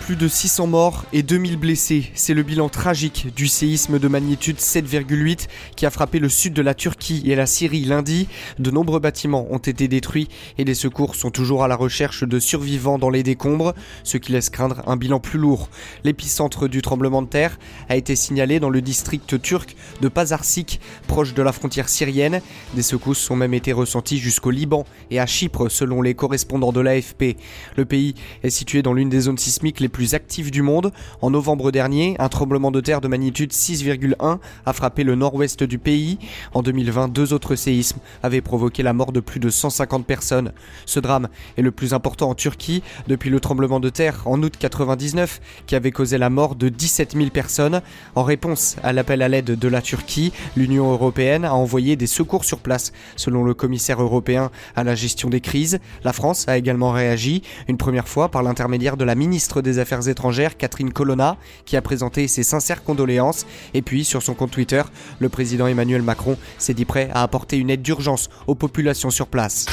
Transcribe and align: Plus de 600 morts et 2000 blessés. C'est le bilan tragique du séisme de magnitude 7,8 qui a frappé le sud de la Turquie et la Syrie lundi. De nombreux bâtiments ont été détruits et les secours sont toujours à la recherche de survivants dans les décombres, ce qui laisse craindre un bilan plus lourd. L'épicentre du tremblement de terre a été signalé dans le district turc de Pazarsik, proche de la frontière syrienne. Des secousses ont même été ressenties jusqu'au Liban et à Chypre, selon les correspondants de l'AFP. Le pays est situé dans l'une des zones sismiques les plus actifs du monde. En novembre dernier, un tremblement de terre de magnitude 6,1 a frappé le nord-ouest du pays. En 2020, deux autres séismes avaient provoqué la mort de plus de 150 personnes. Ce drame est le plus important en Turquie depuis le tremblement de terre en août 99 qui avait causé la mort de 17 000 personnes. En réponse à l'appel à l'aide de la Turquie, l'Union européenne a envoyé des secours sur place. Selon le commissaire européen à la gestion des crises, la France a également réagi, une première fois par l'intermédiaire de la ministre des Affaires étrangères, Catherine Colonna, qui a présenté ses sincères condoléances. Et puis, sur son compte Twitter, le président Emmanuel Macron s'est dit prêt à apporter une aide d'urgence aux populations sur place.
Plus 0.00 0.16
de 0.16 0.28
600 0.28 0.66
morts 0.66 1.04
et 1.12 1.22
2000 1.22 1.56
blessés. 1.56 2.10
C'est 2.14 2.34
le 2.34 2.42
bilan 2.42 2.68
tragique 2.68 3.28
du 3.36 3.46
séisme 3.46 3.98
de 3.98 4.08
magnitude 4.08 4.56
7,8 4.56 5.46
qui 5.76 5.86
a 5.86 5.90
frappé 5.90 6.18
le 6.18 6.28
sud 6.28 6.52
de 6.52 6.62
la 6.62 6.74
Turquie 6.74 7.22
et 7.26 7.36
la 7.36 7.46
Syrie 7.46 7.84
lundi. 7.84 8.26
De 8.58 8.70
nombreux 8.70 8.98
bâtiments 8.98 9.46
ont 9.50 9.58
été 9.58 9.86
détruits 9.88 10.28
et 10.58 10.64
les 10.64 10.74
secours 10.74 11.14
sont 11.14 11.30
toujours 11.30 11.62
à 11.62 11.68
la 11.68 11.76
recherche 11.76 12.24
de 12.24 12.40
survivants 12.40 12.98
dans 12.98 13.10
les 13.10 13.22
décombres, 13.22 13.74
ce 14.02 14.16
qui 14.16 14.32
laisse 14.32 14.50
craindre 14.50 14.82
un 14.88 14.96
bilan 14.96 15.20
plus 15.20 15.38
lourd. 15.38 15.68
L'épicentre 16.02 16.66
du 16.66 16.82
tremblement 16.82 17.22
de 17.22 17.28
terre 17.28 17.58
a 17.88 17.96
été 17.96 18.16
signalé 18.16 18.58
dans 18.58 18.70
le 18.70 18.80
district 18.80 19.40
turc 19.40 19.76
de 20.00 20.08
Pazarsik, 20.08 20.80
proche 21.06 21.34
de 21.34 21.42
la 21.42 21.52
frontière 21.52 21.88
syrienne. 21.88 22.40
Des 22.74 22.82
secousses 22.82 23.30
ont 23.30 23.36
même 23.36 23.54
été 23.54 23.72
ressenties 23.72 24.18
jusqu'au 24.18 24.50
Liban 24.50 24.86
et 25.10 25.20
à 25.20 25.26
Chypre, 25.26 25.68
selon 25.68 26.02
les 26.02 26.14
correspondants 26.14 26.72
de 26.72 26.80
l'AFP. 26.80 27.36
Le 27.76 27.84
pays 27.84 28.14
est 28.42 28.50
situé 28.50 28.82
dans 28.82 28.94
l'une 28.94 29.10
des 29.10 29.20
zones 29.20 29.38
sismiques 29.38 29.78
les 29.78 29.89
plus 29.90 30.14
actifs 30.14 30.50
du 30.50 30.62
monde. 30.62 30.92
En 31.20 31.30
novembre 31.30 31.70
dernier, 31.70 32.16
un 32.18 32.28
tremblement 32.30 32.70
de 32.70 32.80
terre 32.80 33.02
de 33.02 33.08
magnitude 33.08 33.52
6,1 33.52 34.38
a 34.64 34.72
frappé 34.72 35.04
le 35.04 35.14
nord-ouest 35.14 35.62
du 35.62 35.78
pays. 35.78 36.18
En 36.54 36.62
2020, 36.62 37.08
deux 37.08 37.32
autres 37.32 37.56
séismes 37.56 37.98
avaient 38.22 38.40
provoqué 38.40 38.82
la 38.82 38.92
mort 38.94 39.12
de 39.12 39.20
plus 39.20 39.40
de 39.40 39.50
150 39.50 40.06
personnes. 40.06 40.52
Ce 40.86 41.00
drame 41.00 41.28
est 41.58 41.62
le 41.62 41.70
plus 41.70 41.92
important 41.92 42.30
en 42.30 42.34
Turquie 42.34 42.82
depuis 43.08 43.30
le 43.30 43.40
tremblement 43.40 43.80
de 43.80 43.90
terre 43.90 44.22
en 44.24 44.42
août 44.42 44.54
99 44.58 45.40
qui 45.66 45.74
avait 45.74 45.90
causé 45.90 46.16
la 46.16 46.30
mort 46.30 46.54
de 46.54 46.68
17 46.68 47.14
000 47.16 47.30
personnes. 47.30 47.82
En 48.14 48.22
réponse 48.22 48.76
à 48.82 48.92
l'appel 48.92 49.22
à 49.22 49.28
l'aide 49.28 49.58
de 49.58 49.68
la 49.68 49.82
Turquie, 49.82 50.32
l'Union 50.56 50.90
européenne 50.92 51.44
a 51.44 51.54
envoyé 51.54 51.96
des 51.96 52.06
secours 52.06 52.44
sur 52.44 52.60
place. 52.60 52.92
Selon 53.16 53.44
le 53.44 53.54
commissaire 53.54 54.00
européen 54.00 54.50
à 54.76 54.84
la 54.84 54.94
gestion 54.94 55.28
des 55.28 55.40
crises, 55.40 55.80
la 56.04 56.12
France 56.12 56.46
a 56.48 56.56
également 56.56 56.92
réagi, 56.92 57.42
une 57.68 57.76
première 57.76 58.08
fois 58.08 58.30
par 58.30 58.42
l'intermédiaire 58.42 58.96
de 58.96 59.04
la 59.04 59.14
ministre 59.14 59.62
des 59.62 59.79
Affaires 59.80 60.08
étrangères, 60.08 60.56
Catherine 60.56 60.92
Colonna, 60.92 61.36
qui 61.64 61.76
a 61.76 61.82
présenté 61.82 62.28
ses 62.28 62.42
sincères 62.42 62.84
condoléances. 62.84 63.46
Et 63.74 63.82
puis, 63.82 64.04
sur 64.04 64.22
son 64.22 64.34
compte 64.34 64.50
Twitter, 64.50 64.82
le 65.18 65.28
président 65.28 65.66
Emmanuel 65.66 66.02
Macron 66.02 66.36
s'est 66.58 66.74
dit 66.74 66.84
prêt 66.84 67.10
à 67.12 67.22
apporter 67.22 67.56
une 67.56 67.70
aide 67.70 67.82
d'urgence 67.82 68.28
aux 68.46 68.54
populations 68.54 69.10
sur 69.10 69.26
place. 69.26 69.66